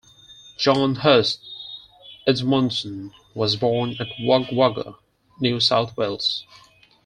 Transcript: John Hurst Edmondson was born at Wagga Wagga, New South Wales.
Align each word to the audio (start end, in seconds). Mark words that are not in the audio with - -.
John 0.57 0.95
Hurst 0.95 1.41
Edmondson 2.25 3.13
was 3.35 3.55
born 3.55 3.97
at 3.99 4.07
Wagga 4.19 4.55
Wagga, 4.55 4.95
New 5.39 5.59
South 5.59 5.95
Wales. 5.95 6.43